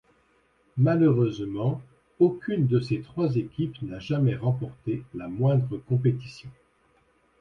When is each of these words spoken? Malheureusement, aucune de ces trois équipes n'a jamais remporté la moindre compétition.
Malheureusement, 0.77 1.79
aucune 2.17 2.65
de 2.65 2.79
ces 2.79 3.01
trois 3.01 3.35
équipes 3.35 3.79
n'a 3.83 3.99
jamais 3.99 4.35
remporté 4.35 5.03
la 5.13 5.27
moindre 5.27 5.77
compétition. 5.77 6.49